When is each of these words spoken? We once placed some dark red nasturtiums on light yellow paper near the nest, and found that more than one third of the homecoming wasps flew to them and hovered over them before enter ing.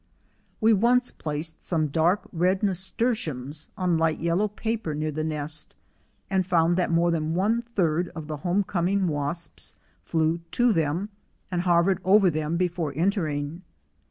We 0.59 0.73
once 0.73 1.11
placed 1.11 1.61
some 1.61 1.89
dark 1.89 2.27
red 2.33 2.63
nasturtiums 2.63 3.69
on 3.77 3.99
light 3.99 4.19
yellow 4.19 4.47
paper 4.47 4.95
near 4.95 5.11
the 5.11 5.23
nest, 5.23 5.75
and 6.27 6.43
found 6.43 6.75
that 6.75 6.89
more 6.89 7.11
than 7.11 7.35
one 7.35 7.61
third 7.61 8.09
of 8.15 8.25
the 8.25 8.37
homecoming 8.37 9.07
wasps 9.07 9.75
flew 10.01 10.39
to 10.53 10.73
them 10.73 11.09
and 11.51 11.61
hovered 11.61 12.01
over 12.03 12.31
them 12.31 12.57
before 12.57 12.93
enter 12.95 13.27
ing. 13.27 13.61